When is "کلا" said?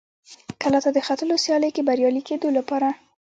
0.61-0.79